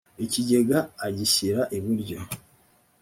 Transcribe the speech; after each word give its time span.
ikigega 0.25 0.79
agishyira 1.05 1.61
iburyo 1.77 2.17